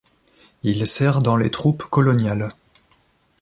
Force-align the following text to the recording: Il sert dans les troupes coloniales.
Il 0.63 0.87
sert 0.87 1.21
dans 1.21 1.37
les 1.37 1.51
troupes 1.51 1.83
coloniales. 1.83 2.55